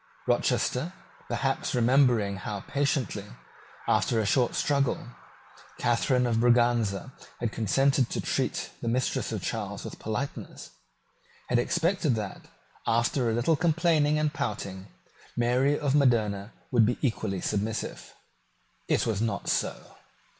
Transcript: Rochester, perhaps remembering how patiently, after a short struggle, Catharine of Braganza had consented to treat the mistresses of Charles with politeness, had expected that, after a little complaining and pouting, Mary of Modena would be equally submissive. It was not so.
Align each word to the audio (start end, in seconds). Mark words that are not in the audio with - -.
Rochester, 0.25 0.93
perhaps 1.27 1.75
remembering 1.75 2.37
how 2.37 2.61
patiently, 2.61 3.27
after 3.87 4.19
a 4.19 4.25
short 4.25 4.55
struggle, 4.55 5.09
Catharine 5.77 6.25
of 6.25 6.37
Braganza 6.39 7.11
had 7.39 7.51
consented 7.51 8.09
to 8.09 8.19
treat 8.19 8.71
the 8.81 8.87
mistresses 8.87 9.31
of 9.33 9.43
Charles 9.43 9.85
with 9.85 9.99
politeness, 9.99 10.71
had 11.49 11.59
expected 11.59 12.15
that, 12.15 12.47
after 12.87 13.29
a 13.29 13.35
little 13.35 13.55
complaining 13.55 14.17
and 14.17 14.33
pouting, 14.33 14.87
Mary 15.37 15.77
of 15.79 15.93
Modena 15.93 16.51
would 16.71 16.83
be 16.87 16.97
equally 17.03 17.39
submissive. 17.39 18.11
It 18.87 19.05
was 19.05 19.21
not 19.21 19.49
so. 19.49 19.97